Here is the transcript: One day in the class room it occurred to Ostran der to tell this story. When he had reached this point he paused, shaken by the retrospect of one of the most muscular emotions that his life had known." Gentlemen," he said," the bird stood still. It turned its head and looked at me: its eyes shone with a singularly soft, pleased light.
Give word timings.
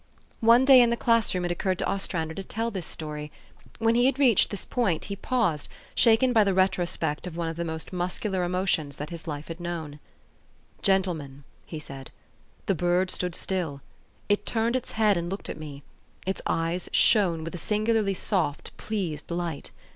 One 0.39 0.65
day 0.65 0.81
in 0.81 0.89
the 0.89 0.97
class 0.97 1.35
room 1.35 1.45
it 1.45 1.51
occurred 1.51 1.77
to 1.77 1.85
Ostran 1.87 2.27
der 2.29 2.33
to 2.33 2.43
tell 2.43 2.71
this 2.71 2.87
story. 2.87 3.31
When 3.77 3.93
he 3.93 4.07
had 4.07 4.17
reached 4.17 4.49
this 4.49 4.65
point 4.65 5.05
he 5.05 5.15
paused, 5.15 5.69
shaken 5.93 6.33
by 6.33 6.43
the 6.43 6.55
retrospect 6.55 7.27
of 7.27 7.37
one 7.37 7.47
of 7.49 7.55
the 7.55 7.63
most 7.63 7.93
muscular 7.93 8.43
emotions 8.43 8.97
that 8.97 9.11
his 9.11 9.27
life 9.27 9.47
had 9.47 9.59
known." 9.59 9.99
Gentlemen," 10.91 11.43
he 11.67 11.77
said," 11.77 12.09
the 12.65 12.73
bird 12.73 13.11
stood 13.11 13.35
still. 13.35 13.81
It 14.27 14.43
turned 14.43 14.75
its 14.75 14.93
head 14.93 15.17
and 15.17 15.29
looked 15.29 15.51
at 15.51 15.59
me: 15.59 15.83
its 16.25 16.41
eyes 16.47 16.89
shone 16.91 17.43
with 17.43 17.53
a 17.53 17.59
singularly 17.59 18.15
soft, 18.15 18.75
pleased 18.77 19.29
light. 19.29 19.69